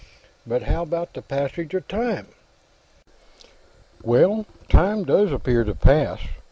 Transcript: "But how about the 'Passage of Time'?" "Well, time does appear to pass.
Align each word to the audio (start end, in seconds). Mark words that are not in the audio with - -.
"But 0.47 0.63
how 0.63 0.81
about 0.81 1.13
the 1.13 1.21
'Passage 1.21 1.75
of 1.75 1.87
Time'?" 1.87 2.29
"Well, 4.01 4.47
time 4.67 5.03
does 5.03 5.31
appear 5.31 5.63
to 5.63 5.75
pass. 5.75 6.21